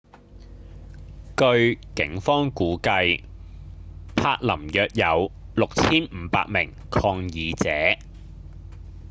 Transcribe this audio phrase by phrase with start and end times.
[1.37, 3.23] 據警方估計
[4.15, 7.99] 柏林約有 6,500 名抗議者